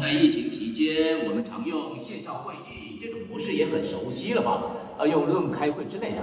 [0.00, 4.62] 在疫情期间，我们常用线上会议这种模式也很熟悉了吧？
[4.96, 6.22] 呃，用 Zoom 开会之类的。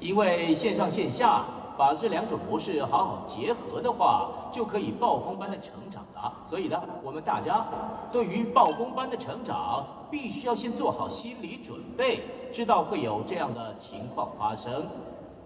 [0.00, 1.44] 因为线上线下
[1.78, 6.34] 把这两种模式好好结合的话，就可以暴风般的成长了。
[6.48, 7.64] 所以呢，我们大家
[8.10, 14.84] 对于暴风般的成长，必须要先做好心理准备，知道会有这样的情况发生。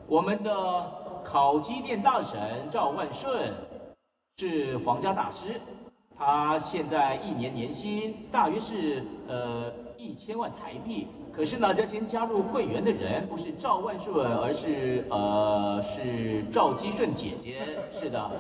[0.07, 3.53] 我们的烤鸡店大神赵万顺
[4.39, 5.61] 是皇家大师。
[6.19, 17.67] 他现在一年年薪大约是呃一千万台币，可是呢，这些加入会员的人不是赵万顺，而是呃是赵基顺姐姐，
[18.01, 18.31] 是的，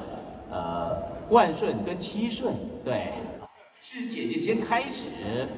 [0.50, 0.96] 呃
[1.28, 3.12] 万顺跟七顺，对，
[3.82, 5.04] 是姐姐先开始，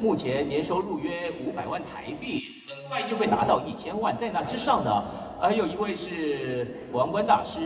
[0.01, 5.05] 目前年收入约五百万台币，很快就会达到一千万，在那之上呢，
[5.41, 7.61] 还有一位是王冠大师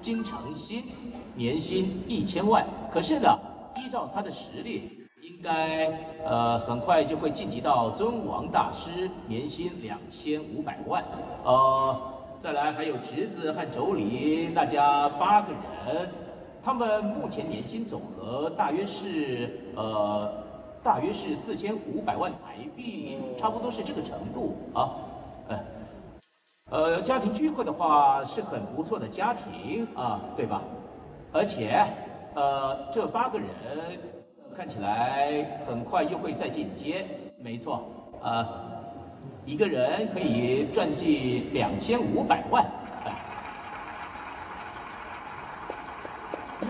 [0.00, 0.84] 金成新，
[1.34, 3.38] 年薪一千万，可是呢。
[3.78, 5.86] 依照他的实力，应该
[6.24, 11.04] 呃很快就会晋级到尊王大师，年薪两千五百万。
[11.44, 11.96] 呃，
[12.40, 16.10] 再来还有侄子和妯娌，那家八个人，
[16.62, 20.30] 他们目前年薪总和大约是呃
[20.82, 24.96] 大约是四千五百万台币，差不多是这个程度啊。
[25.48, 25.58] 呃，
[26.70, 30.62] 呃，家庭聚会的话是很不错的家庭啊，对吧？
[31.32, 31.86] 而且。
[32.38, 33.48] 呃，这八个人
[34.56, 37.04] 看起来很快又会再进阶，
[37.36, 37.82] 没错，
[38.22, 38.46] 呃，
[39.44, 42.64] 一个人可以赚进两千五百万。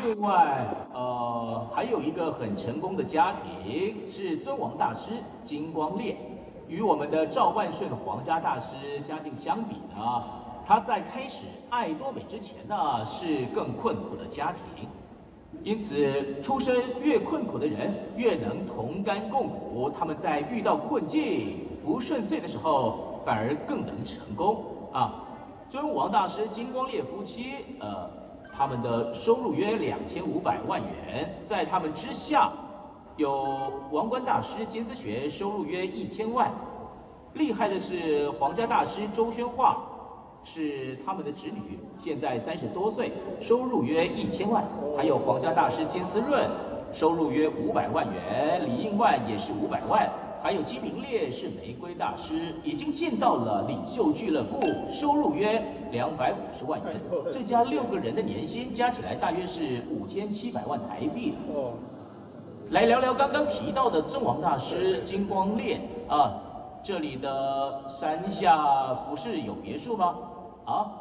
[0.02, 5.10] 另外，呃，还有一个很成功的家庭是尊王大师
[5.44, 6.16] 金光烈，
[6.66, 10.25] 与我们的赵万顺皇家大师家境相比呢，
[10.66, 14.88] 他在开始爱多美之前呢，是更困苦的家庭。
[15.64, 19.91] 因此，出身越困苦的人越能同甘共苦。
[19.91, 25.25] 他们在遇到困境不顺遂的时候，反而更能成功啊！
[25.69, 28.09] 尊王大师金光烈夫妻，呃，
[28.56, 32.50] 他们的收入约两千五百万元，在他们之下，
[33.16, 33.44] 有
[33.91, 36.50] 王冠大师金丝学，收入约一千万。
[37.34, 39.84] 厉害的是皇家大师周宣化。
[40.48, 44.64] 是他们的侄女，现在三十多岁，收入约一千万。
[44.97, 46.48] 还有皇家大师金思润，
[46.91, 48.62] 收入约五百万元。
[48.64, 50.10] 李应万也是五百万。
[50.42, 54.60] 还有金明烈是玫瑰大师，已经进到了领袖俱乐部，
[54.91, 56.98] 收入约两百五十万元。
[57.31, 61.34] 这家六个人的年薪加起来大约是五千七百万台币。
[62.70, 66.41] 来聊聊刚刚提到的尊王大师金光烈啊。
[66.81, 70.14] 这里的山下不是有别墅吗？
[70.69, 70.93] 啊，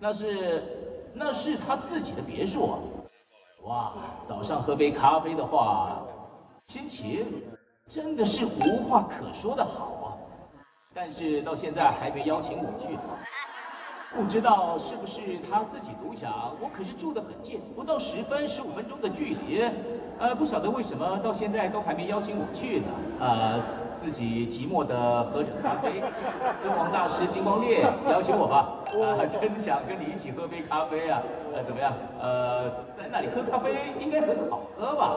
[0.00, 0.64] 那是
[1.14, 2.78] 那是他自己的别墅啊。
[3.62, 3.92] 哇，
[4.24, 6.02] 早上喝杯咖啡的话，
[6.66, 7.24] 心情
[7.86, 10.06] 真的是无话可说的好啊。
[10.92, 12.98] 但是到现在还没邀请我去，
[14.16, 16.56] 不知道是不是他自己独享。
[16.60, 19.62] 我可是住得很近，不到十分十五分钟的距离。
[20.18, 22.86] 呃，不晓得为什么到现在都还没邀请我去呢？
[23.20, 23.60] 呃。
[23.98, 26.00] 自己寂寞的喝着咖啡，
[26.62, 31.20] 尊王大师金光烈邀请我吧，啊， 真想跟你一起喝杯咖啡啊，
[31.52, 31.92] 呃，怎么样？
[32.20, 35.16] 呃，在那里喝咖啡应该很好喝吧？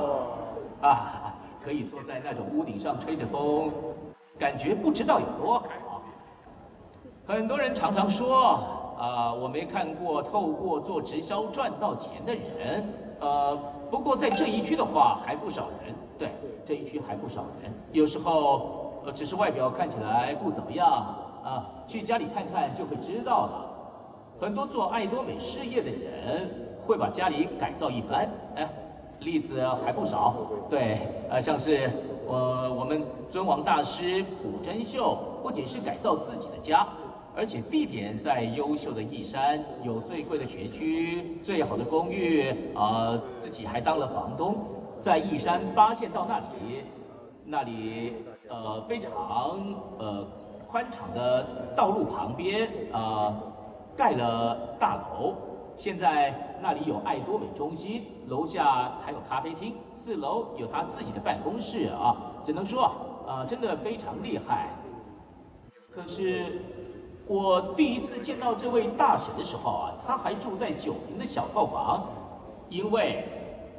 [0.81, 3.71] 啊， 可以坐在那种屋顶上吹着风，
[4.39, 6.01] 感觉不知道有多好。
[7.27, 8.63] 很多人常常说，
[8.97, 12.83] 啊，我没看过透过做直销赚到钱的人，
[13.19, 13.55] 呃，
[13.91, 15.93] 不过在这一区的话还不少人。
[16.17, 16.29] 对，
[16.65, 20.87] 这一区还不少人，有时候呃只是外表看起来不怎么样
[21.43, 23.67] 啊，去家里看看就会知道了。
[24.39, 26.49] 很多做爱多美事业的人
[26.85, 28.69] 会把家里改造一番，哎，
[29.19, 30.35] 例子还不少。
[30.69, 31.89] 对，呃，像是
[32.27, 36.87] 呃我们尊王大师古真秀，不仅是改造自己的家，
[37.35, 44.57] 而且地点在优秀的义山，有最贵的学区、最好的公寓，啊、呃，自己还当了房东。
[45.01, 46.83] 在义山八线道那里，
[47.45, 48.13] 那里
[48.49, 49.11] 呃非常
[49.97, 50.27] 呃
[50.67, 53.41] 宽敞的道路旁边啊、呃、
[53.97, 55.33] 盖了大楼，
[55.75, 62.83] 现在那里有爱多美中心，楼下还有咖啡厅，四楼有他自己的办公室啊，只能说
[63.25, 64.69] 啊、呃、真的非常厉害。
[65.89, 66.61] 可是
[67.27, 72.03] 我第一次见到这位大婶的时候啊，她还住在九坪的小套房，
[72.69, 73.23] 因为。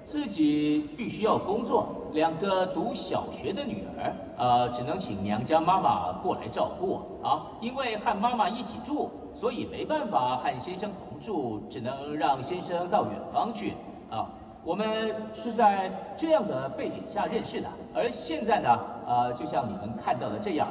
[0.05, 7.47] 自己必须要工作，两个读小学的女儿，呃，只能请娘家妈妈过来照顾啊。
[7.61, 13.75] 因为和妈妈一起住，所以没办法和先生同住，只能让先生到远方去
[14.11, 14.29] 啊。
[14.65, 20.67] 我们是在这样的背景下认识的，而现在呢，呃，就像你们看到的这样，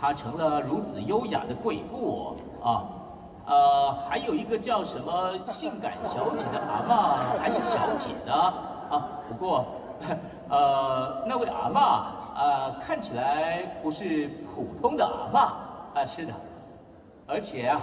[0.00, 2.84] 她成了如此优雅的贵妇啊，
[3.46, 9.08] 呃，还有一个叫什么性感小姐的阿嬷，还是小姐的啊。
[9.28, 9.66] 不过，
[10.48, 16.32] 呃，那位阿嬷啊，呃，看起来不是普通的阿嬷啊，是的，
[17.26, 17.80] 而且啊。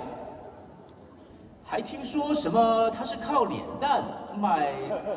[1.69, 4.01] 还听说什么她是靠脸蛋
[4.37, 4.71] 卖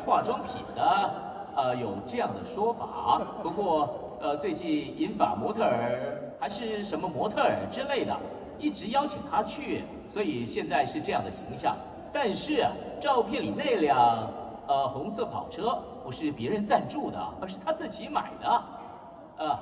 [0.05, 1.09] 化妆品的，
[1.55, 3.21] 呃，有这样的说法。
[3.41, 3.89] 不过，
[4.19, 4.67] 呃，最近
[4.99, 8.17] 银发模特儿还是什么模特儿之类的，
[8.57, 11.71] 一直邀请他去，所以现在是这样的形象。
[12.11, 12.65] 但是，
[12.99, 14.27] 照片里那辆
[14.67, 18.63] 呃红色跑车不是别人赞助的，而是他自己买的，
[19.37, 19.59] 呃，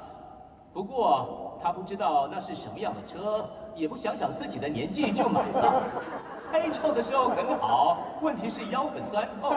[0.73, 3.45] 不过他不知道那是什么样的车，
[3.75, 5.83] 也不想想自己的年纪就买了。
[6.49, 9.51] 拍照的时候很好，问题是腰很酸痛。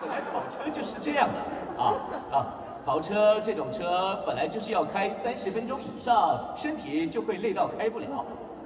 [0.00, 1.94] 本来跑车就是这样的啊
[2.32, 2.46] 啊！
[2.84, 8.06] 跑车这种车本来就是要开三十分钟以上，身体就会累到开不了；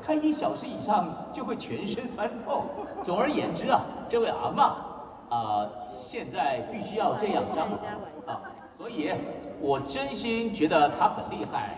[0.05, 2.65] 开一小时以上就会全身酸痛。
[3.05, 7.79] 总而言之啊，这位阿嬷啊，现在必须要这样张罗
[8.27, 8.41] 啊，
[8.77, 9.13] 所以
[9.61, 11.77] 我真心觉得他很厉害，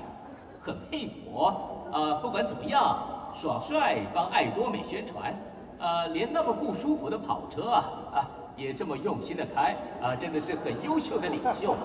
[0.62, 1.46] 很佩服我
[1.92, 2.14] 啊。
[2.22, 2.98] 不管怎么样。
[3.32, 5.32] 爽帅帮爱多美宣传，
[5.78, 11.76] 呃，连那么不舒服的跑车啊啊，也这么用心的开啊，真的是很优秀的领袖。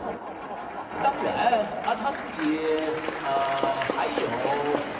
[1.03, 2.59] 当然啊，他自己
[3.23, 4.27] 呃还有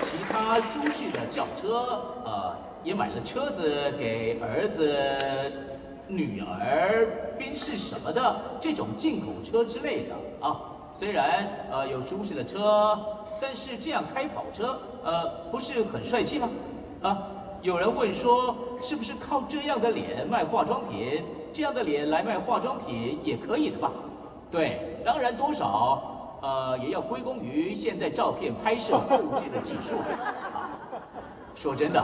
[0.04, 4.88] 其他舒适的轿车，呃，也买了车子给儿子、
[6.08, 7.08] 女儿、
[7.38, 10.16] 宾士什么的这种进口车之类的
[10.46, 10.60] 啊。
[10.94, 12.98] 虽然呃有舒适的车。
[13.38, 16.50] 但是这样开跑车，呃，不是很帅气吗？
[17.02, 17.28] 啊，
[17.62, 21.22] 有人问说，是不是靠这样的脸卖化妆品？
[21.52, 23.92] 这样的脸来卖化妆品也可以的吧？
[24.56, 29.98] 对，当然多少，呃，也要归功于现在照片拍摄后制的技术。
[30.56, 30.72] 啊，
[31.56, 32.02] 说真的，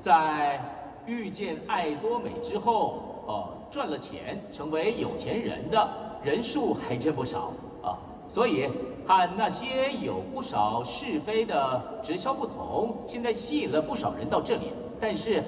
[0.00, 0.60] 在
[1.06, 5.88] 遇见爱多美之后，呃，赚了钱，成为有钱人的
[6.24, 7.52] 人数还真不少
[7.84, 7.96] 啊。
[8.26, 8.68] 所以
[9.06, 14.72] 和那些有不少是非的直销不同，现在吸引了不少人到这里。
[15.00, 15.44] 但是，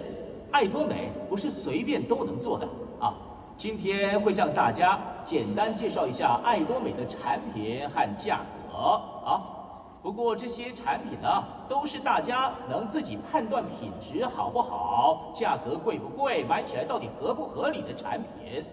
[0.52, 2.68] 爱多美不是随便都能做的
[3.00, 3.12] 啊！
[3.56, 8.40] 今天会向大家简单介绍一下爱多美的产品和价
[8.70, 8.78] 格
[9.24, 9.40] 啊。
[10.02, 18.64] 不过这些产品呢，都是大家能自己判断品质好不好、价格贵不贵、买起来到底合不合理的产品。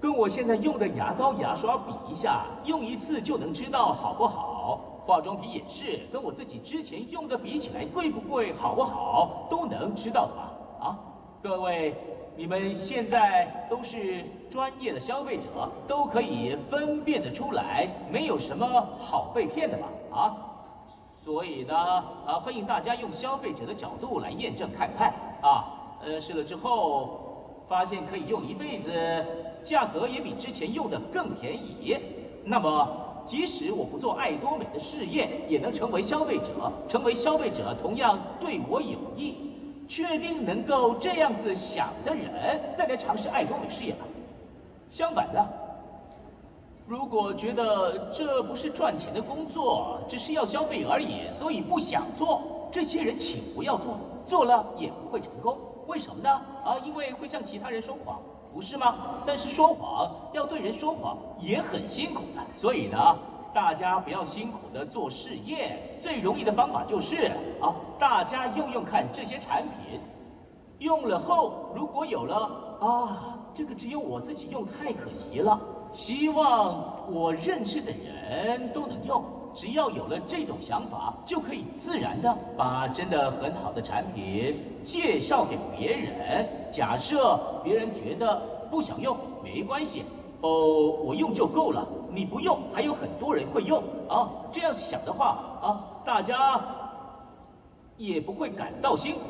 [0.00, 4.80] 跟我现在用的牙膏、牙刷比一下，用一次就能知道好不好。
[5.06, 10.50] 化妆品也是，跟我自己之前用的比起来，贵不贵、好不好，都能知道的吧？
[10.80, 10.98] 啊，
[11.44, 11.94] 各位，
[12.38, 19.86] 你们现在都是专业的消费者，都可以分辨得出来，没有什么好被骗的吧？
[20.10, 20.36] 啊，
[21.22, 25.12] 所以呢，啊，欢迎大家用消费者的角度来验证看看
[25.42, 25.68] 啊，
[26.02, 27.20] 呃，试了之后
[27.68, 28.90] 发现可以用一辈子。
[29.62, 31.94] 价格也比之前用的更便宜，
[32.42, 32.88] 那么
[33.26, 36.72] 即使我不做爱多美的事业，也能成为消费者。
[36.88, 39.53] 成为消费者同样对我有益。
[39.88, 44.04] 确定能够这样子想的人，再来尝试爱多美事业吧。
[44.90, 45.46] 相反的，
[46.86, 53.98] 如果觉得这不是赚钱的工作，只是要消费而已，所以不想做，这些人请不要做，
[54.28, 55.56] 做了也不会成功。
[55.86, 56.30] 为什么呢？
[56.64, 58.20] 啊，因为会向其他人说谎。
[58.54, 59.20] 不是吗？
[59.26, 63.18] 但是说谎要对人说谎也很辛苦的，所以呢，
[63.54, 67.30] 大家不要辛苦的做试验，最容易的方法就是
[67.60, 70.00] 啊，大家用用看这些产品，
[70.80, 75.60] 用了后如果有了啊，这个只有我自己用太可惜了，
[75.92, 79.22] 希望我认识的人都能用。
[79.54, 86.44] 只要有了这种想法，就可以自然的把真的很好的产品介绍给别人。
[86.72, 90.02] 假设别人觉得不想用，没关系，
[90.44, 91.86] 哦，我用就够了。
[92.10, 94.28] 你不用，还有很多人会用啊。
[94.52, 96.60] 这样想的话啊，大家
[97.96, 99.20] 也不会感到辛苦。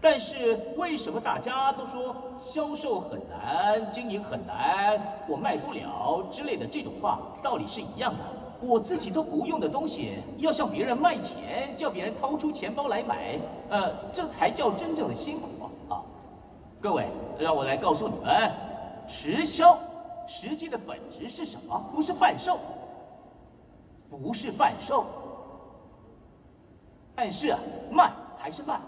[0.00, 8.18] 但是为什么大家都说销售很难，经营很难，我卖不了之类的这种话，道理是一样的。
[8.60, 13.38] 我自己都不用的东西，要向别人卖钱，叫别人掏出钱包来买，
[13.70, 15.46] 呃，这才叫真正的辛苦
[15.88, 16.02] 啊！
[16.80, 17.06] 各位，
[17.38, 18.50] 让我来告诉你们，
[19.06, 19.78] 直销
[20.26, 21.90] 实际的本质是什么？
[21.92, 22.58] 不是贩售，
[24.10, 25.04] 不是贩售，
[27.14, 27.56] 但是，
[27.90, 28.80] 卖还是卖，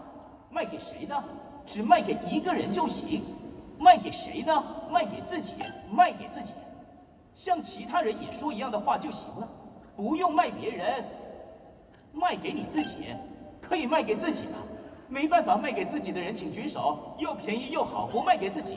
[0.51, 1.23] 卖给谁呢？
[1.67, 3.23] 只卖给一个人就行，
[3.79, 4.65] 卖给谁呢？
[4.91, 5.55] 卖给自己，
[5.91, 6.55] 卖给自己，
[7.35, 9.49] 像其他人也说一样的话就行了，
[9.97, 11.05] 不用卖别人，
[12.13, 13.15] 卖给你自己，
[13.61, 14.59] 可以卖给自己吗？
[15.09, 18.77] 没办法卖给自己的人请举手，又便宜又好，不卖给自己，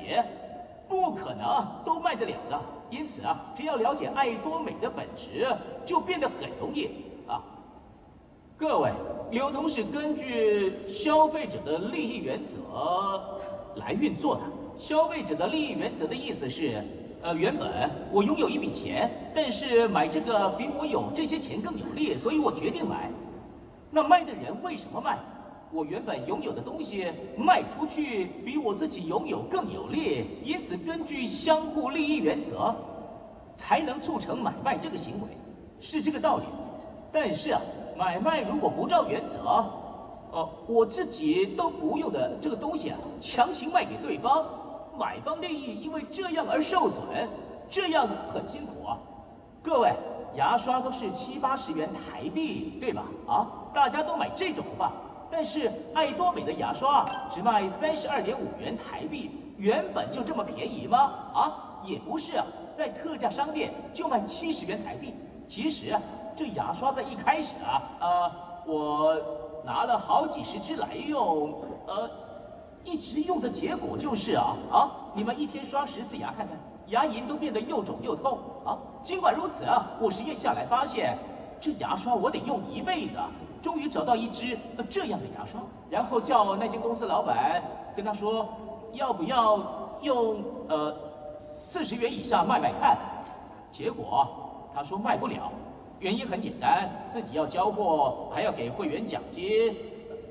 [0.89, 2.60] 不可能都卖得了的。
[2.89, 5.46] 因此啊，只要了解爱多美的本质，
[5.86, 6.89] 就变得很容易
[7.27, 7.44] 啊。
[8.56, 8.91] 各位，
[9.29, 12.58] 流通是根据消费者的利益原则
[13.75, 14.41] 来运作的。
[14.77, 16.84] 消费者的利益原则的意思是，
[17.22, 23.12] 呃，原本我拥有一笔钱，但是买这个比我有这些钱更有利，所以我决定买。
[23.91, 25.17] 那卖的人为什么卖？
[25.71, 32.74] 我原本拥有的东西卖出去比我自己拥有更有利，因此根据相互利益原则，
[33.55, 35.27] 才能促成买卖这个行为，
[35.79, 36.45] 是这个道理。
[37.12, 37.62] 但是啊，
[37.97, 39.39] 买卖如果不照原则，
[40.31, 44.45] 呃，我自己都不用的这个东西啊，强行卖给对方，
[44.97, 47.27] 买方利益因为这样而受损，
[47.69, 48.97] 这样很辛苦啊。
[49.62, 49.93] 各位，
[50.36, 53.03] 牙刷都是七八十元台币，对吧？
[53.27, 54.93] 啊，大家都买这种吧。
[55.29, 61.13] 但是爱多美的牙刷只卖三十二点五元台币，原本就这么便宜吗？
[61.34, 65.13] 啊，也不是啊，在特价商店就卖七十元台币。
[65.48, 66.01] 其实啊，
[66.36, 68.31] 这牙刷在一开始啊，呃，
[68.65, 69.17] 我
[69.65, 71.53] 拿了好几十支来用，
[71.88, 72.10] 呃，
[72.84, 76.57] 一直用的结果就是啊啊，你们一天刷十次牙看看，
[76.88, 78.77] 牙龈都变得又肿又痛啊。
[79.01, 81.17] 尽管如此啊，我实验下来发现，
[81.60, 83.17] 这牙刷我得用一辈子。
[83.61, 84.57] 终于找到一支
[84.89, 85.59] 这样的牙刷，
[85.89, 87.61] 然后叫那间公司老板
[87.95, 88.47] 跟他说，
[88.93, 89.59] 要不要
[90.01, 90.95] 用呃
[91.53, 92.97] 四十元以下卖卖看？
[93.71, 94.27] 结果
[94.73, 95.51] 他说卖不了，
[95.99, 99.75] 原因很简单，自己要交货，还要给会员奖金，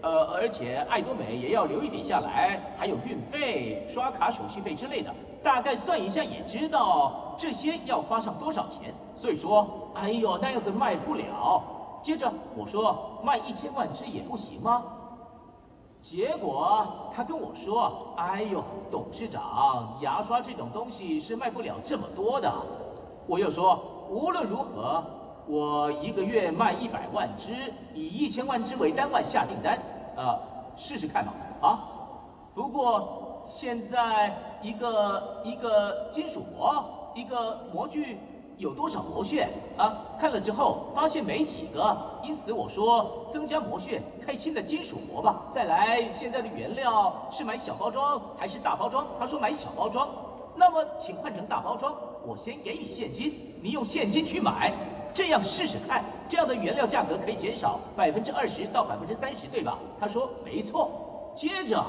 [0.02, 8.94] 呃，而且爱多美也要留一点下来，还有运费、刷卡手续费之类的，大概算一下也知道这些要花上多少钱。
[9.16, 11.62] 所以说，哎呦，那样子卖不了。
[12.02, 14.84] 接着我说卖一千万只也不行吗？
[16.02, 18.62] 结果他跟我说：“哎呦，
[18.92, 22.52] 董事长，牙刷这种东西是卖不了这么多的。”
[23.26, 25.02] 我又说：“无论如何，
[25.48, 27.52] 我一个月卖一百万只，
[27.92, 29.76] 以一千万支为单位下订单，
[30.16, 30.38] 呃，
[30.76, 31.80] 试试看嘛。”啊，
[32.54, 36.84] 不过现在一个一个金属模，
[37.16, 38.18] 一个模具。
[38.58, 40.02] 有多少模屑啊？
[40.18, 45.42] 看了之后发现没几个，因此我说增加模屑，开新的金属模吧。
[45.52, 49.06] 再来，现在的原料是买小包装还是大包装？
[49.18, 50.08] 他说买小包装，
[50.54, 51.94] 那么请换成大包装，
[52.26, 54.72] 我先给你现金，你用现金去买，
[55.12, 59.78] 这样试试看，这样的原料价格可以减少百分之二十到百分之三十，对吧？
[60.00, 60.90] 他说没错。
[61.34, 61.84] 接着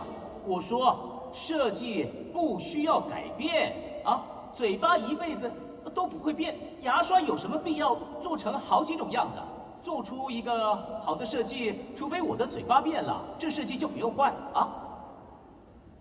[0.46, 4.22] 我说设计不需要改变啊，
[4.54, 5.50] 嘴巴一辈子。
[5.90, 9.40] 都不会变，牙刷有什么必要做成好几种样子？
[9.84, 14.68] 做出一个好的设计，除非我的嘴巴变了，这设计就不用换啊。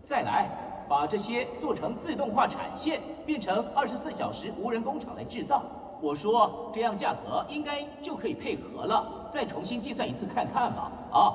[0.04, 0.48] 再来，
[0.88, 5.62] 把这些做成自动化产线，变成二十四小时无人工厂来制造。
[6.00, 10.90] 我说这样价格应该就可以配合了，再重新计算一次看看吧。
[11.12, 11.34] 啊，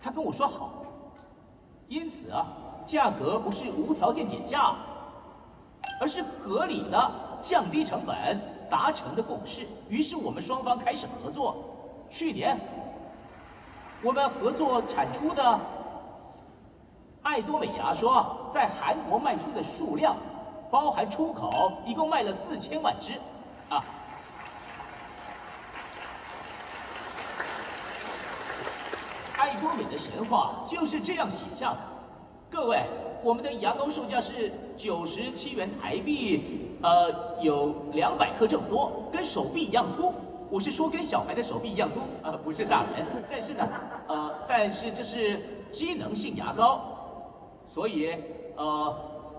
[0.00, 0.70] 他跟我说好。
[1.88, 2.46] 因此啊，
[2.86, 4.76] 价格不是无条件减价，
[6.00, 7.10] 而是合理的。
[7.42, 11.56] 降低成本达成的共识，于是我们双方开始合作。
[12.10, 12.58] 去年，
[14.02, 15.60] 我们合作产出的
[17.22, 20.16] 爱多美牙刷在韩国卖出的数量，
[20.70, 23.14] 包含出口，一共卖了四千万支。
[23.68, 23.84] 啊，
[29.36, 31.78] 爱多美的神话就是这样写下的。
[32.50, 32.82] 各位，
[33.22, 36.66] 我们的牙膏售价是九十七元台币。
[36.82, 40.12] 呃，有两百克这么多，跟手臂一样粗。
[40.50, 43.06] 我是说跟小孩的手臂一样粗，呃，不是大人。
[43.30, 43.68] 但是呢，
[44.08, 45.40] 呃，但是这是
[45.70, 46.80] 机能性牙膏，
[47.68, 48.16] 所以
[48.56, 48.96] 呃，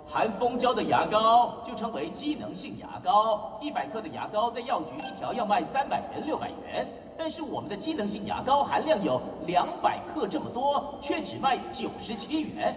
[0.07, 3.59] 含蜂胶的牙膏就称为机能性牙膏。
[3.61, 6.87] 一百克的牙膏在药局一条要卖三百元、六百元，
[7.17, 12.73] 但是我们的机能性牙膏含量有两百克这么多，却只卖九十七元，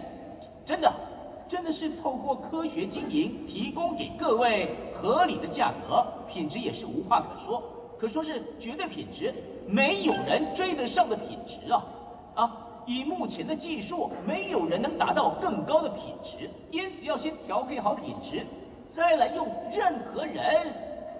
[0.65, 0.91] 真的。
[1.47, 7.61] 真的是透过科学经营，提供给各位合理的价格，品质也是无话可说，
[7.99, 9.31] 可说是绝对品质，
[9.67, 11.85] 没有人追得上的品质啊！
[12.33, 12.57] 啊，
[12.87, 18.43] 以目前的技术，没有人能达到更高的品质，因此要先调配好品质，
[18.89, 20.73] 再来用任何人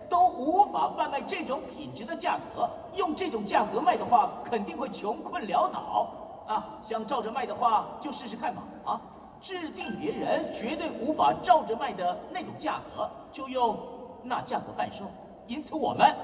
[0.09, 6.07] 都无法贩卖这种品质的价格，用这种价格卖的话，肯定会穷困潦倒
[6.47, 6.79] 啊！
[6.81, 8.63] 想照着卖的话，就试试看吧！
[8.85, 9.01] 啊！
[9.45, 13.77] 制定别人绝对无法照着卖的那种价格，就用
[14.23, 15.05] 那价格贩售。
[15.45, 16.15] 因此，我们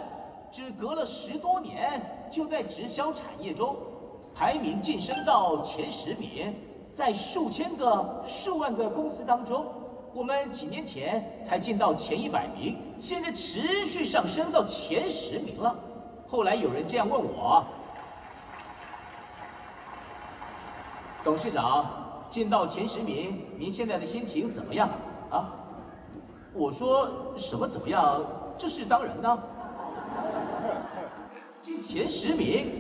[0.51, 2.01] 只隔了十多年，
[2.31, 3.77] 就在直销产业中
[4.33, 6.51] 排名晋升到前十名。
[6.95, 9.67] 在数千个、数万个公司当中，
[10.15, 15.75] 我们几年前才进到前一百名，现在持续上升到前十名了。
[16.27, 17.63] 后来有人这样问我
[21.23, 21.85] ：“董事长，
[22.31, 24.89] 进到前十名，您现在的心情怎么样？”
[25.29, 25.53] 啊，
[26.53, 28.23] 我说什么怎么样？
[28.57, 29.37] 这是当然的。
[31.61, 32.71] 进前十名，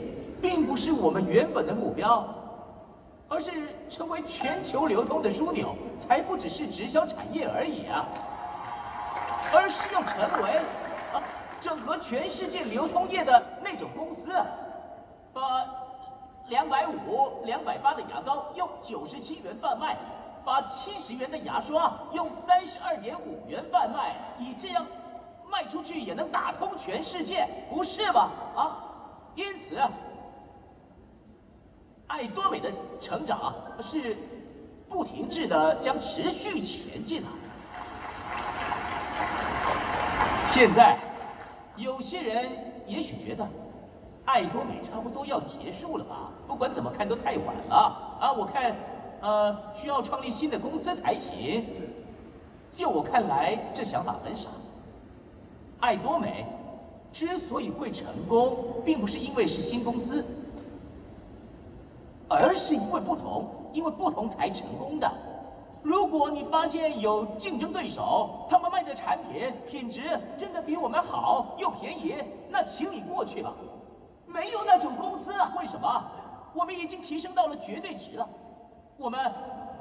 [0.41, 2.27] 并不是我们原本的目标。
[3.33, 3.49] 而是
[3.87, 8.05] 成为全球流通的枢纽，才不只是直销产业而已啊！
[9.53, 10.57] 而是要成为
[11.13, 11.23] 啊
[11.61, 14.33] 整合全世界流通业的那种公司，
[15.31, 15.41] 把
[16.51, 19.97] 两百五、两百八的牙膏用九十七元贩卖，
[20.43, 24.85] 把七十元的牙刷用三十二点五元贩卖，以这样
[25.49, 28.31] 卖出去也能打通全世界，不是吧？
[28.53, 28.83] 啊，
[29.33, 29.79] 因此。
[32.07, 34.17] 爱多美的成长是
[34.89, 37.31] 不停滞的，将持续前进啊！
[40.49, 40.97] 现在
[41.77, 42.49] 有些人
[42.85, 43.47] 也许觉得
[44.25, 46.29] 爱多美差不多要结束了吧？
[46.47, 47.75] 不管怎么看都太晚了
[48.19, 48.31] 啊！
[48.31, 48.75] 我看，
[49.21, 51.65] 呃，需要创立新的公司才行。
[52.71, 54.49] 就我看来，这想法很傻。
[55.79, 56.45] 爱多美
[57.11, 60.23] 之所以会成功，并不是因为是新公司。
[62.29, 65.11] 而是因为不同，因为不同才成功的。
[65.83, 70.01] 如果你发现有竞争对手，他们卖的产品品质
[70.37, 72.15] 真的比我们好又便宜，
[72.49, 73.51] 那请你过去吧。
[74.31, 75.51] 没有那种公司啊？
[75.59, 76.03] 为什么？
[76.53, 78.27] 我们已经提升到了绝对值了。
[78.97, 79.19] 我们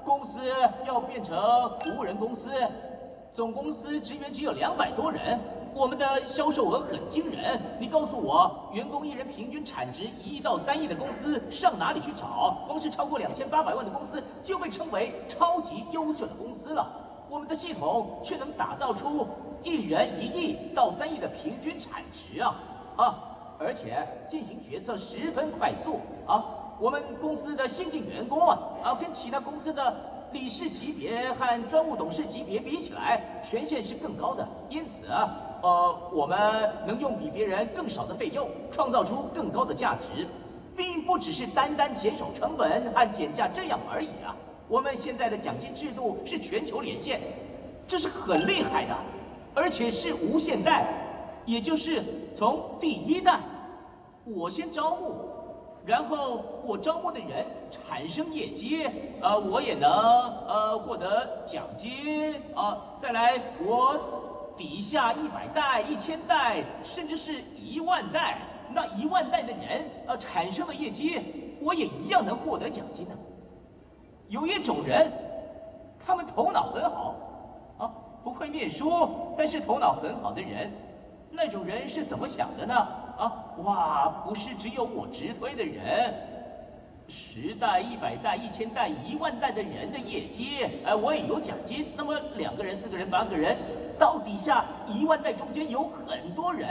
[0.04, 0.40] 公司
[0.86, 1.36] 要变成
[1.96, 2.50] 无人公司，
[3.34, 5.38] 总公司职员只有两百多人。
[5.72, 12.64] 我们的销售额很惊人，你告诉我，员工一人平均产值一亿到三亿的公司上哪里去找？
[12.66, 16.90] 光是超过两千八百万的公司就被称为超级优秀的公司了。
[17.28, 19.28] 我们的系统却能打造出
[19.62, 22.56] 一人一亿到三亿的平均产值啊
[22.96, 23.29] 啊！
[23.60, 26.42] 而且进行决策十分快速啊！
[26.80, 29.94] 我们公司的新进员工啊啊，跟其他公司的。
[30.32, 36.38] 理事级别和专务董事级别比起来，权限是更高的，因此，呃，我们
[36.86, 40.28] 能用比别人更少的费用，创造出更高的价值，
[40.76, 44.36] 并不只是单单减少成本和减价这样而已啊。
[44.68, 47.20] 我们现在的奖金制度是全球连线，
[47.88, 48.96] 这是很厉害的，
[49.52, 50.86] 而且是无限代，
[51.44, 52.04] 也就是
[52.36, 53.40] 从第一代，
[54.34, 55.14] 我先招募。
[55.86, 58.86] 然后我招募的人产生业绩，
[59.22, 62.76] 呃，我也能呃获得奖金啊。
[62.98, 63.98] 再来，我
[64.58, 68.36] 底下一百代、一千代，甚至是一万代，
[68.74, 71.18] 那一万代的人呃产生了业绩，
[71.62, 73.14] 我也一样能获得奖金呢。
[74.28, 75.10] 有一种人，
[76.06, 77.14] 他们头脑很好，
[77.78, 77.90] 啊，
[78.22, 80.70] 不会念书，但是头脑很好的人，
[81.30, 82.86] 那种人是怎么想的呢？
[83.20, 86.14] 啊，哇，不是只有我直推的人，
[87.06, 91.92] 十代、一百代、一千代、一万代的人的业绩，哎，我也有奖金。
[91.94, 93.58] 那么两个人、四个人、八个人，
[93.98, 96.66] 到底下一万代中间有很多人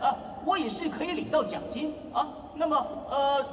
[0.00, 0.14] 啊，
[0.46, 2.28] 我也是可以领到奖金啊。
[2.54, 2.76] 那么
[3.10, 3.44] 呃，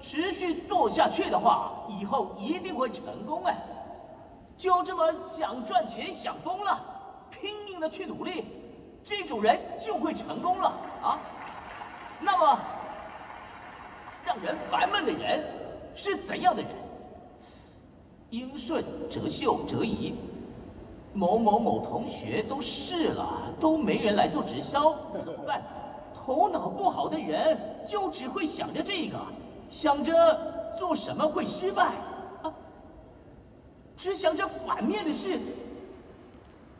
[0.00, 3.54] 持续做下去的话，以后一定会成功哎。
[4.56, 6.80] 就这么想赚钱想疯了，
[7.30, 8.46] 拼命的去努力，
[9.04, 11.18] 这种人就会成功了啊。
[12.22, 12.58] 那么，
[14.24, 15.44] 让人烦闷的人
[15.94, 16.70] 是怎样的人？
[18.30, 20.14] 英顺、哲秀、哲怡，
[21.12, 25.62] 某某某同学都试了，都没人来做直销，怎么办？
[26.14, 29.18] 头脑不好的人就只会想着这个，
[29.68, 31.92] 想着做什么会失败
[32.42, 32.54] 啊，
[33.96, 35.38] 只想着反面的事，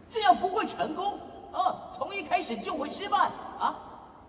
[0.09, 1.18] 这样不会成功
[1.52, 3.31] 啊，从一开始就会失败。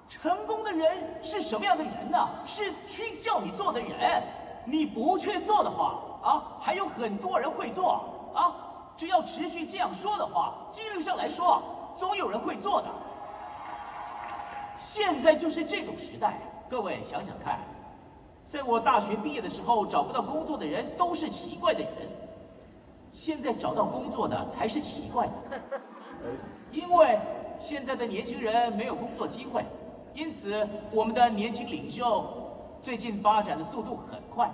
[0.10, 2.30] 成功的人是什么样的人呢？
[2.46, 4.24] 是去叫你做的人，
[4.66, 8.54] 你不去做的话，啊，还有很多人会做，啊，
[8.96, 11.62] 只要持续这样说的话，几率上来说，
[11.98, 12.88] 总有人会做的。
[14.78, 16.40] 现在就是这种时代，
[16.70, 17.60] 各位想想看，
[18.46, 21.92] 在我大学毕业的时候，找不到工作的人都是奇怪的人，
[23.14, 25.60] 现在找到工作的才是奇怪的，
[26.72, 27.18] 因为
[27.60, 29.66] 现在的年轻人没有工作机会。
[30.14, 32.24] 因此，我们的年轻领袖
[32.82, 34.50] 最近发展的速度很快，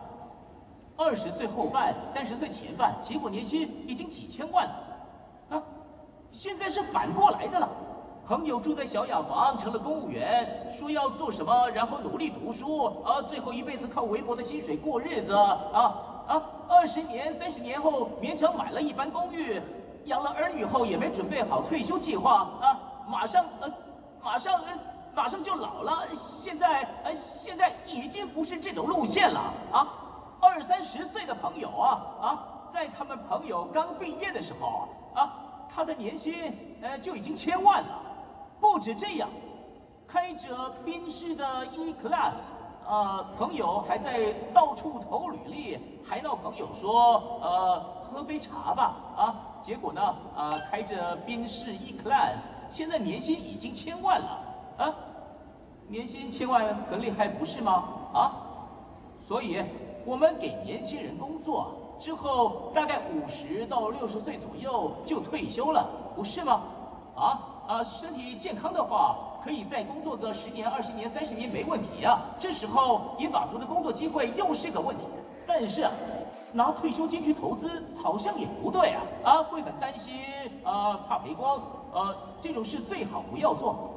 [0.95, 4.73] 二十岁后半、三十岁前半，结果年薪已经几千万了，
[5.49, 5.63] 啊，
[6.31, 7.67] 现在是反过来的了。
[8.25, 15.95] 朋友住在小雅房，成了公务员，说要做什么，然后努力读书，啊，最后一辈子靠微薄的薪水过日子，啊
[16.27, 19.59] 啊，二十年、三十年后勉强买了一般公寓，
[20.05, 23.71] 养了儿女后也没准备好退休计划，啊，马上呃，
[24.23, 24.67] 马上呃，
[25.19, 29.85] 马上就老了，现在呃，现在已经不是这种路线了，啊，
[30.39, 35.35] 二三十岁的朋友啊啊，在他们朋友刚毕业的时候啊，
[35.75, 36.33] 他的年薪
[36.81, 37.99] 呃就已经千万了。
[38.61, 39.27] 不止这样，
[40.07, 42.51] 开着宾士的 E Class，
[42.87, 45.77] 啊，朋友还在到处投履历，
[46.07, 50.01] 还闹朋友说，呃，喝杯茶吧，啊，结果呢，
[50.33, 54.39] 啊，开着宾士 E Class，现在年薪已经千万了，
[54.77, 54.95] 啊，
[55.89, 57.83] 年薪千万很厉害不是吗？
[58.13, 58.31] 啊，
[59.27, 59.63] 所以，
[60.05, 66.61] 我们给年轻人工作之后，大概五十到六十岁左右就退休了，不是吗？
[67.15, 67.39] 啊？
[67.67, 72.21] 啊，身体健康的话，可以再工作个十年、二十年、三十年没问题啊。
[72.39, 75.03] 这时候银发族的工作机会又是个问题。
[75.47, 75.89] 但是，
[76.53, 80.15] 拿退休金去投资好像也不对啊，啊，会很担心
[80.63, 81.59] 啊，怕赔光，
[81.93, 83.89] 呃，这种事最好不要做。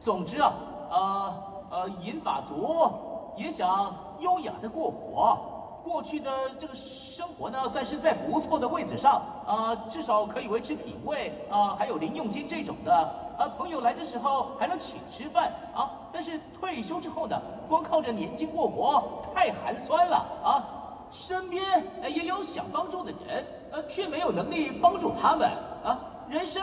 [0.00, 0.52] 总之啊，
[0.92, 1.34] 呃
[1.70, 2.92] 呃，银发族
[3.34, 5.38] 也想优雅的过活。
[5.82, 12.94] 过去的这个生活呢，算是在不错的位置上，啊、至少可以维持品味，啊、还有零用金这种的，
[13.36, 17.36] 啊、朋友来的时候还能请吃饭，啊，但是退休之后呢，
[17.68, 19.02] 光靠着年金过活
[19.34, 20.62] 太寒酸了，啊，
[21.10, 21.64] 身边
[22.02, 25.50] 也有想帮助的人，呃，却没有能力帮助他们，
[25.82, 26.62] 啊，人生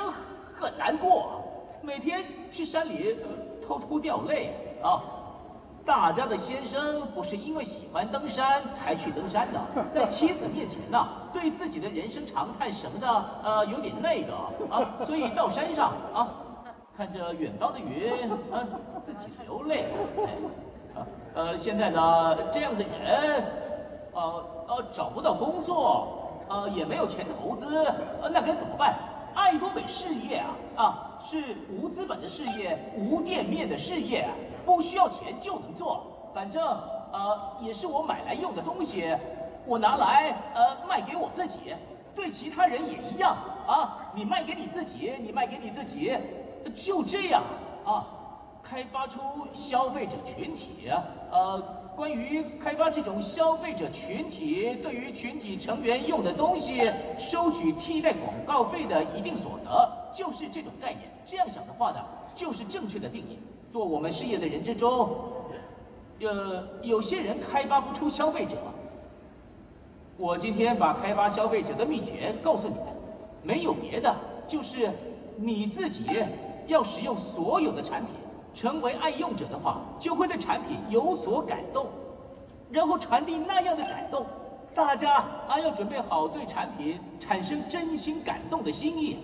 [0.56, 1.42] 很难过，
[1.82, 3.18] 每天去山里
[3.70, 4.52] 偷偷掉泪，
[4.82, 5.00] 啊。
[5.86, 9.60] 大家的先生不是因为喜欢登山才去登山的，
[9.92, 13.08] 在妻子面前呢、啊，对自己的人生常态什么的，
[13.44, 14.34] 呃，有点那个
[14.70, 16.28] 啊，所以到山上啊，
[16.96, 18.68] 看着远方的云，啊，
[19.06, 19.86] 自己流泪，
[20.96, 21.02] 啊，
[21.34, 23.44] 呃，现在呢，这样的人，
[24.14, 26.08] 呃呃，找不到工作，
[26.50, 27.66] 呃，也没有钱投资，
[28.22, 28.94] 呃，那该怎么办？
[29.34, 34.28] 爱多美事业啊，啊，是无资本的事业，无店面的事业。
[34.66, 36.64] 不需要钱就能做，反正
[37.12, 39.16] 呃也是我买来用的东西，
[39.66, 41.74] 我拿来呃卖给我自己，
[42.14, 44.12] 对其他人也一样啊。
[44.14, 46.16] 你卖给你自己，你卖给你自己，
[46.76, 47.42] 就这样
[47.84, 48.06] 啊。
[48.62, 49.20] 开发出
[49.54, 50.92] 消费者群体，
[51.32, 61.02] 呃，关于开发这种消费者群体对于群体成员用的东西收取替代广告费的一定所得，就是这种概念。
[61.26, 61.98] 这样想的话呢，
[62.34, 63.38] 就是正确的定义。
[63.74, 65.10] 做我们事业的人之中，
[66.22, 68.56] 呃，有些人开发不出消费者。
[70.16, 72.86] 我今天把开发消费者的秘诀告诉你们，
[73.44, 74.16] 没有别的，
[74.48, 74.90] 就是
[75.36, 76.06] 你自己
[76.66, 78.16] 要使用所有的产品，
[78.54, 81.88] 成为爱用者的话，就会对产品有所感动，
[82.72, 84.26] 然后传递那样的感动。
[84.76, 89.18] 大家啊，要准备好对产品产生真心感动的心意，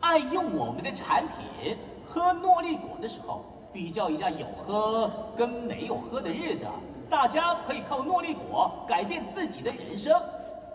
[0.00, 1.76] 爱用我们的产品。
[2.08, 6.66] 喝诺丽果的时候，比较一下有喝跟没有喝的日子，
[7.08, 10.12] 大家可以靠诺丽果改变自己的人生，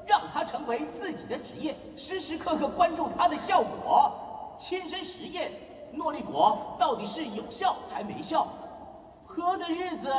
[0.07, 4.11] 让它成为自己的职业，时时刻刻关注它的效果，
[4.57, 5.51] 亲身实验
[5.93, 8.47] 诺丽果到底是有效还没效，
[9.25, 10.13] 喝的日子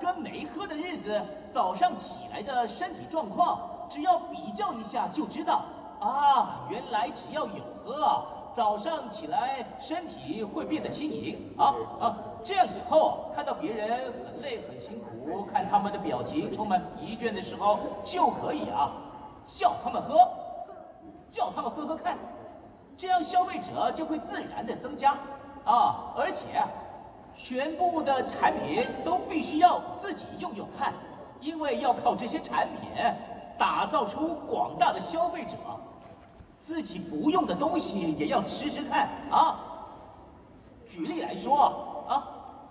[0.00, 1.20] 跟没喝的日子，
[1.52, 5.62] 早上起来的身体状况，只要比较一下就知道。
[6.00, 8.24] 啊，原来只要有喝。
[8.54, 11.38] 早上起来身体会变得轻盈。
[11.56, 18.92] 啊啊，这样以后看到别人很累很辛苦，看他们的表情充满疲倦的时候，就可以啊
[19.46, 20.16] 叫他们喝，
[21.30, 22.18] 叫他们喝喝看，
[22.96, 25.12] 这样消费者就会自然的增加
[25.64, 26.62] 啊，而且
[27.34, 30.92] 全部的产品都必须要自己用用看，
[31.40, 32.88] 因为要靠这些产品
[33.58, 35.56] 打造出广大的消费者。
[36.60, 39.58] 自己不用的东西也要吃吃看啊！
[40.86, 42.22] 举例来说啊，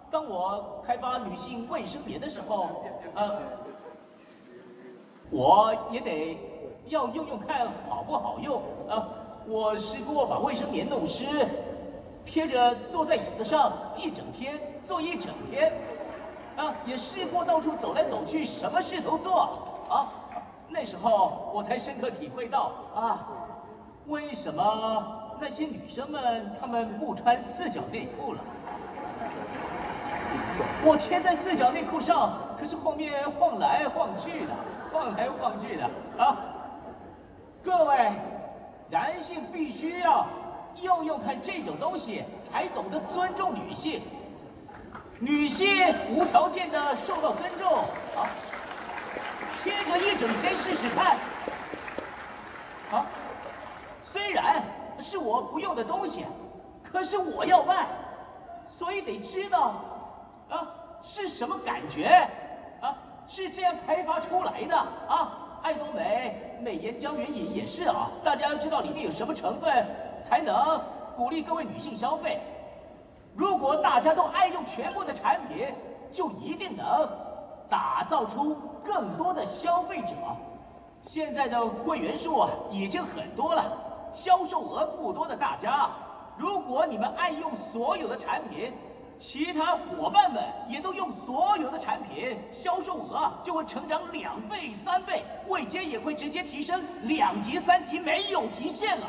[0.10, 2.70] 当我开发女性卫生棉的时候，
[3.14, 3.42] 呃，
[5.30, 6.38] 我也得
[6.86, 9.10] 要用用看好不好用啊。
[9.48, 11.26] 我试过把卫生棉弄湿，
[12.26, 15.74] 贴着坐在椅子上一整天，坐一整天，
[16.56, 19.42] 啊，也试过到处走来走去，什么事都做
[19.90, 20.08] 啊。
[20.70, 23.28] 那时候我才深刻体会到啊。
[24.08, 28.40] 为什么那些女生们她们不穿四角内裤了？
[30.86, 34.54] 我贴在四角内裤上，可是后面晃来晃去的，
[34.92, 35.84] 晃来晃去的
[36.18, 36.38] 啊！
[37.64, 38.12] 各位，
[38.92, 40.28] 男性必须要
[40.82, 44.04] 用用看这种东西，才懂得尊重女性。
[45.18, 47.70] 女性无条件的受到尊重
[48.18, 48.28] 啊！
[49.64, 51.18] 贴个一整天试试看
[52.92, 53.06] 啊！
[54.04, 54.62] 虽然
[55.00, 56.26] 是我不用的东西，
[56.84, 57.88] 可是我要卖，
[58.68, 59.76] 所以得知道
[60.50, 60.68] 啊
[61.02, 62.28] 是什么感觉
[62.82, 64.76] 啊，是这样开发出来的
[65.08, 65.41] 啊！
[65.62, 69.86] 爱多美美颜胶原饮也是啊，大家要知道里面有什么成分，
[70.24, 70.82] 才能
[71.16, 72.40] 鼓励各位女性消费。
[73.36, 75.68] 如果大家都爱用全部的产品，
[76.12, 77.10] 就一定能
[77.70, 80.16] 打造出更多的消费者。
[81.02, 83.64] 现在的会员数已经很多了，
[84.14, 85.90] 销售额不多的大家，
[86.38, 88.74] 如果你们爱用所有的产品，
[89.22, 99.08] 其他伙伴们也都用所有的产品，销售额就会成长两倍、三倍，位阶也会直接提升两级、三级，没有极限了。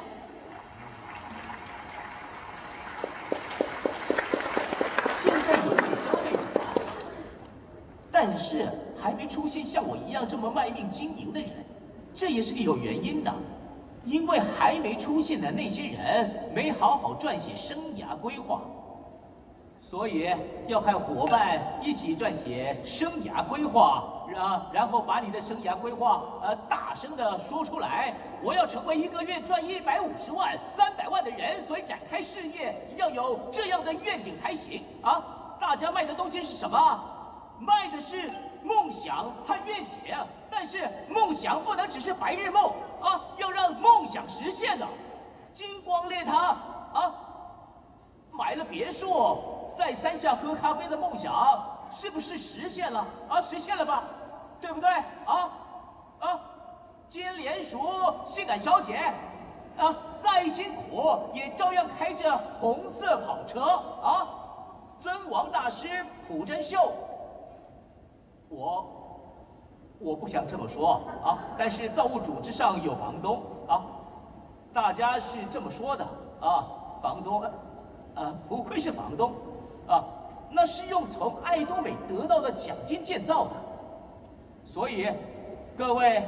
[8.12, 8.68] 但是
[9.03, 11.51] 还没出现像我一样这么卖命经营的人，
[12.14, 13.35] 这也是个有原因的，
[14.05, 18.61] 因为还没出现的那些人没好好撰写生涯规划，
[19.92, 20.35] 所以
[20.68, 28.14] 要和伙伴一起撰写生涯规划，然然后把你的生涯规划呃大声的说出来。
[28.42, 35.22] 我要成为一个月赚一百五十万、三百万的人，所以展开事业要有这样的愿景才行啊！
[35.61, 37.00] 大家卖的东西是什么？
[37.59, 38.31] 卖的是
[38.62, 39.98] 梦想和愿景，
[40.50, 44.88] 但是梦想不能只是白日梦啊，要让梦想实现的。
[45.52, 46.57] 金光烈他
[46.94, 47.12] 啊，
[48.33, 49.38] 买了别墅，
[49.77, 51.33] 在山下喝咖啡的梦想
[51.92, 53.40] 是不是实现了啊？
[53.40, 54.05] 实现了吧，
[54.61, 54.88] 对不对
[55.27, 55.51] 啊？
[56.18, 56.40] 啊，
[57.09, 57.79] 金莲淑
[58.25, 58.97] 性感小姐
[59.77, 63.61] 啊，再辛苦也照样开着红色跑车
[64.03, 64.27] 啊。
[65.01, 65.88] 尊王大师
[66.27, 66.92] 朴真秀。
[68.49, 68.87] 我
[69.99, 73.83] 我不想这么说啊，但是造物主之上有房东啊，
[74.73, 76.05] 大家是这么说的
[76.40, 76.64] 啊，
[77.03, 77.42] 房东，
[78.14, 79.33] 呃，不愧是房东
[79.87, 80.05] 啊，
[80.51, 83.51] 那是用从爱多美得到的奖金建造的，
[84.66, 85.09] 所以
[85.77, 86.22] 各位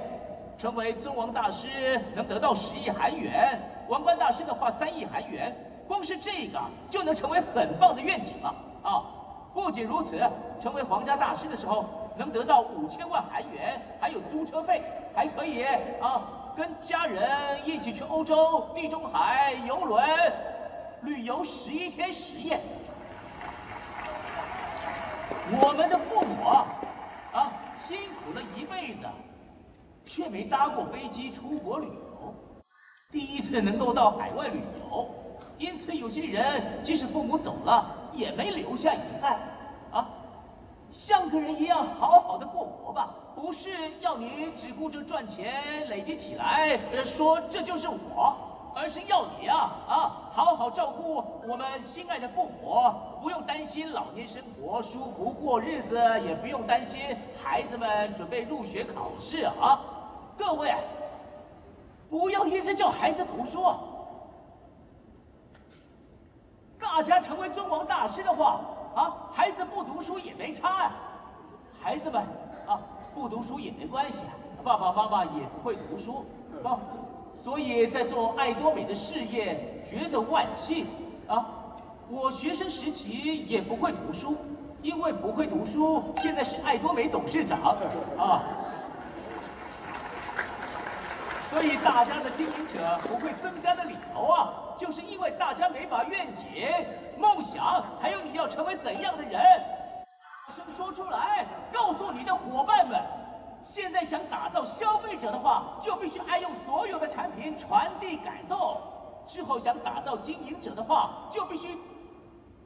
[0.59, 5.55] 成为尊王大师能得到十亿韩元，王冠大师的话三亿韩元，
[5.87, 9.05] 光是这个就能成为很棒的愿景了啊！
[9.53, 10.19] 不仅如此，
[10.61, 11.85] 成为皇家大师的时候。
[12.17, 14.81] 能得到五千万韩元，还有租车费，
[15.17, 15.65] 还可以
[16.01, 16.23] 啊，
[16.57, 20.01] 跟家人一起去欧洲、地中海游轮
[21.05, 22.61] 旅游十一天十夜。
[25.51, 29.07] 我们的父母啊，辛苦了一辈子，
[30.07, 32.35] 却没搭过飞机出国旅游，
[33.13, 35.07] 第一次能够到海外旅游，
[35.59, 39.39] 因此有些人即使父母走了，也没留下遗憾
[39.93, 40.09] 啊。
[40.91, 48.35] 像个人一样好好的过活吧，不是要你只顾着赚钱累积起来，说这就是我，
[48.75, 59.81] 而是要你啊啊好好照顾我们心爱的父母，不用担心老年生活舒服过日子，也不用担心孩子们准备入学考试啊。
[60.37, 60.75] 各位，
[62.11, 63.65] 不要一直叫孩子读书，
[66.81, 68.61] 大家成为尊王大师的话。
[68.95, 70.93] 啊，孩子不读书也没差呀，
[71.83, 72.23] 孩子们
[72.65, 72.79] 啊，
[73.13, 74.21] 不读书也没关系，
[74.63, 76.25] 爸爸妈妈也不会读书
[76.63, 76.79] 啊，
[77.45, 80.87] 所以在做爱多美的事业觉得万幸
[81.29, 81.45] 啊。
[82.09, 84.35] 我学生时期也不会读书，
[84.81, 87.77] 因为不会读书，现在是爱多美董事长啊。
[91.51, 96.47] 所以大家的经营者不会增加的理由啊，就是因为大家没把愿景、
[97.19, 99.43] 梦想，还有你要成为怎样的人，
[100.49, 102.99] 大声说出来，告诉你的伙伴们。
[103.65, 108.77] 现在想打造消费者的话，就必须爱用所有的产品传递感动。
[109.27, 111.77] 之后想打造经营者的话，就必须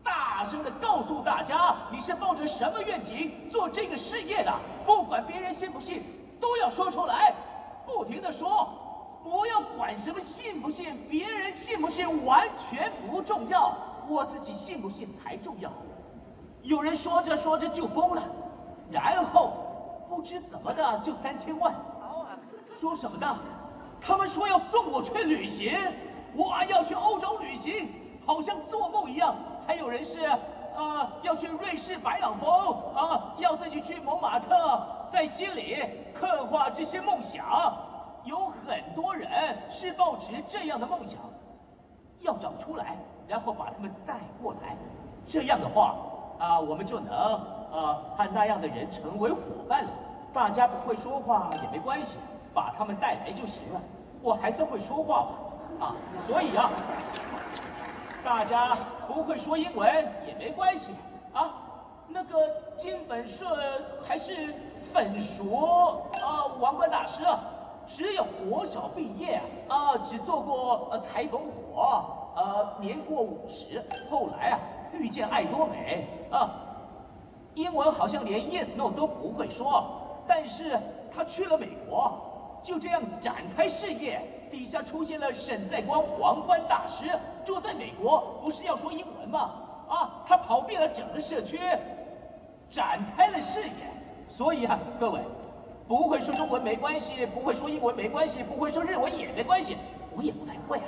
[0.02, 4.52] 大声的告诉大家，你是抱着什么愿景做这个事业的，
[4.84, 6.02] 不管别人信不信，
[6.40, 7.32] 都要说出来。
[7.87, 8.68] 不停的说，
[9.22, 13.72] 不要管什么信不信，别人信不信完全不重要，
[14.08, 15.70] 我自己信不信才重要。
[16.62, 18.22] 有人说着说着就疯了，
[18.90, 19.52] 然后
[20.09, 21.75] 不知怎么的就三千万。
[22.81, 23.38] 说什么呢？
[24.01, 25.77] 他们说要送我去旅行，
[26.35, 27.90] 我要去欧洲旅行，
[28.25, 29.35] 好像做梦一样。
[29.66, 30.25] 还有人是
[30.77, 32.49] 呃，要去瑞士白朗峰，
[32.94, 35.83] 啊、呃，要自己去蒙马特，在心里
[36.14, 37.44] 刻画这些梦想。
[38.25, 39.29] 有很多人
[39.71, 41.18] 是抱持这样的梦想，
[42.21, 44.77] 要找出来，然后把他们带过来。
[45.27, 45.97] 这样的话，
[46.38, 47.40] 啊、呃，我们就能，
[47.72, 49.90] 呃，和那样的人成为伙伴了。
[50.33, 52.16] 大家不会说话也没关系，
[52.54, 53.81] 把他们带来就行了。
[54.22, 56.70] 我还算会说话吧，啊，所以啊。
[58.24, 58.76] 大家
[59.07, 59.88] 不会说英文
[60.26, 60.92] 也没关系
[61.33, 61.54] 啊，
[62.09, 62.37] 那个
[62.76, 63.48] 金粉顺
[64.07, 64.52] 还是
[64.92, 67.38] 粉熟啊，王冠大师啊，
[67.87, 72.04] 只有国小毕业啊，只做过呃裁缝活，
[72.35, 74.59] 呃年过五十，后来啊
[74.92, 76.50] 遇见爱多美啊，
[77.59, 79.85] 英文好像连 yes no 都不会说，
[80.29, 80.79] 但是
[81.12, 82.12] 他去了美国。
[82.62, 87.07] 就这样展开事业，底下出现了沈在光王冠大师，
[87.44, 89.51] 住在美国，不是要说英文吗？
[89.88, 91.59] 啊，他跑遍了整个社区，
[92.71, 93.73] 展开了事业。
[94.29, 95.21] 所以啊，各位，
[95.88, 99.77] 不会说中文没关系，不会说英文没关系，不会说日文也没关系，
[100.16, 100.85] 我也不太会啊。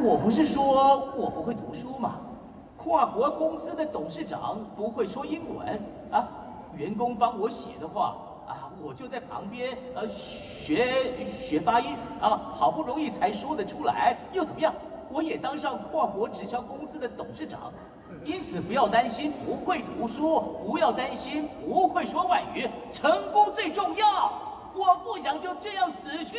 [0.00, 2.20] 我不是说我不会读书吗？
[2.84, 5.66] 跨国公司的董事长不会说英文
[6.10, 6.28] 啊，
[6.76, 8.14] 员工帮我写的话
[8.46, 8.70] 啊。
[8.82, 14.74] 我就在旁边，呃，学学发音啊，好不容易才说得出来，又怎么样？
[15.10, 17.72] 我也当上跨国直销公司的董事长，
[18.22, 24.30] 因此不要担心不会读书，不要担心不会说外语，成功最重要。
[24.74, 26.36] 我不想就这样死去，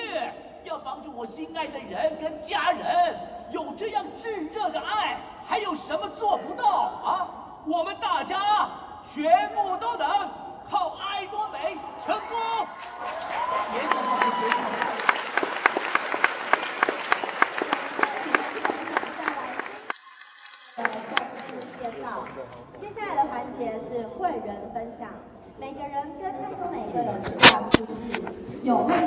[0.66, 3.16] 要帮助我心爱的人跟家人，
[3.52, 6.66] 有这样炙热的爱，还有什么做不到
[7.04, 7.28] 啊？
[7.66, 8.70] 我们大家
[9.04, 10.08] 全部都能。
[10.68, 12.36] 靠爱多美成功！
[13.72, 14.58] 也请我们学校。
[20.76, 20.90] 再次
[21.80, 22.04] 介绍，
[22.82, 25.08] 接下来的环节是会员分享，
[25.60, 27.96] 每个人跟爱多美都有一段故事，
[28.64, 28.88] 有。